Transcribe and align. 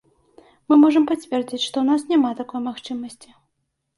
Мы 0.71 0.77
можам 0.83 1.03
пацвердзіць, 1.11 1.61
што 1.67 1.75
ў 1.81 1.85
нас 1.91 2.01
няма 2.13 2.31
такой 2.41 2.59
магчымасці. 2.69 3.29